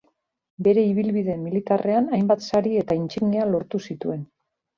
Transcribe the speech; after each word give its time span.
Bere 0.67 0.85
ibilbide 0.91 1.35
militarrean 1.41 2.09
hainbat 2.17 2.47
sari 2.49 2.73
eta 2.85 2.99
intsignia 3.01 3.47
lortu 3.53 3.83
zituen. 3.91 4.27